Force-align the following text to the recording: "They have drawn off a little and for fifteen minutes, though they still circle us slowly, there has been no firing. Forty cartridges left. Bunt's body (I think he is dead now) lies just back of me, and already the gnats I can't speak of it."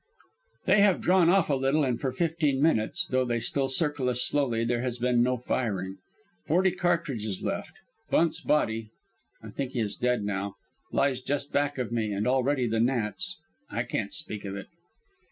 "They 0.65 0.81
have 0.81 0.99
drawn 1.01 1.29
off 1.29 1.47
a 1.47 1.53
little 1.53 1.83
and 1.83 2.01
for 2.01 2.11
fifteen 2.11 2.59
minutes, 2.59 3.05
though 3.05 3.23
they 3.23 3.39
still 3.39 3.67
circle 3.69 4.09
us 4.09 4.23
slowly, 4.23 4.65
there 4.65 4.81
has 4.81 4.97
been 4.97 5.21
no 5.21 5.37
firing. 5.37 5.97
Forty 6.47 6.71
cartridges 6.71 7.43
left. 7.43 7.73
Bunt's 8.09 8.41
body 8.41 8.89
(I 9.43 9.51
think 9.51 9.73
he 9.73 9.79
is 9.79 9.95
dead 9.95 10.23
now) 10.23 10.55
lies 10.91 11.21
just 11.21 11.51
back 11.51 11.77
of 11.77 11.91
me, 11.91 12.13
and 12.13 12.25
already 12.27 12.65
the 12.65 12.79
gnats 12.79 13.37
I 13.69 13.83
can't 13.83 14.11
speak 14.11 14.43
of 14.43 14.55
it." 14.55 14.69